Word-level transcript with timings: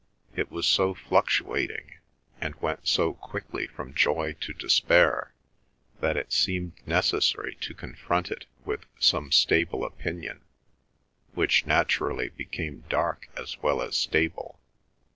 It 0.35 0.49
was 0.49 0.67
so 0.67 0.95
fluctuating, 0.95 1.97
and 2.39 2.55
went 2.55 2.87
so 2.87 3.13
quickly 3.13 3.67
from 3.67 3.93
joy 3.93 4.33
to 4.41 4.51
despair, 4.51 5.31
that 5.99 6.17
it 6.17 6.33
seemed 6.33 6.73
necessary 6.87 7.53
to 7.61 7.75
confront 7.75 8.31
it 8.31 8.47
with 8.65 8.87
some 8.99 9.31
stable 9.31 9.85
opinion 9.85 10.41
which 11.35 11.67
naturally 11.67 12.29
became 12.29 12.83
dark 12.89 13.29
as 13.37 13.61
well 13.61 13.79
as 13.79 13.95
stable. 13.95 14.59